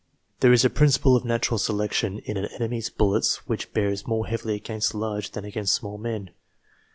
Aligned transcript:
There 0.39 0.51
is 0.51 0.65
a 0.65 0.69
principle 0.71 1.15
of 1.15 1.23
natural 1.25 1.59
selection 1.59 2.17
in 2.25 2.35
an 2.35 2.45
enemy's 2.55 2.89
bullets 2.89 3.47
which 3.47 3.71
bears 3.71 4.07
more 4.07 4.25
heavily 4.25 4.55
against 4.55 4.95
large 4.95 5.29
than 5.33 5.45
against 5.45 5.75
small 5.75 5.99
men. 5.99 6.31